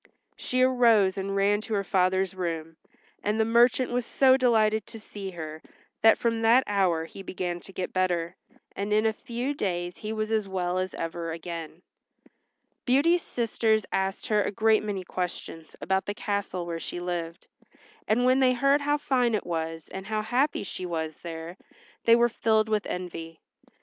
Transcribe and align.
She 0.35 0.63
arose 0.63 1.15
and 1.15 1.35
ran 1.35 1.61
to 1.61 1.75
her 1.75 1.83
father's 1.83 2.33
room, 2.33 2.75
and 3.21 3.39
the 3.39 3.45
merchant 3.45 3.91
was 3.91 4.03
so 4.03 4.35
delighted 4.35 4.87
to 4.87 4.99
see 4.99 5.29
her 5.29 5.61
that 6.01 6.17
from 6.17 6.41
that 6.41 6.63
hour 6.65 7.05
he 7.05 7.21
began 7.21 7.59
to 7.59 7.71
get 7.71 7.93
better, 7.93 8.35
and 8.75 8.91
in 8.91 9.05
a 9.05 9.13
few 9.13 9.53
days 9.53 9.97
he 9.99 10.11
was 10.11 10.31
as 10.31 10.47
well 10.47 10.79
as 10.79 10.95
ever 10.95 11.31
again. 11.31 11.83
Beauty's 12.83 13.21
sisters 13.21 13.85
asked 13.91 14.25
her 14.25 14.41
a 14.41 14.49
great 14.49 14.81
many 14.81 15.03
questions 15.03 15.75
about 15.79 16.07
the 16.07 16.15
castle 16.15 16.65
where 16.65 16.79
she 16.79 16.99
lived, 16.99 17.45
and 18.07 18.25
when 18.25 18.39
they 18.39 18.53
heard 18.53 18.81
how 18.81 18.97
fine 18.97 19.35
it 19.35 19.45
was, 19.45 19.87
and 19.91 20.07
how 20.07 20.23
happy 20.23 20.63
she 20.63 20.83
was 20.87 21.15
there, 21.17 21.57
they 22.05 22.15
were 22.15 22.27
filled 22.27 22.69
with 22.69 22.87
envy. 22.87 23.39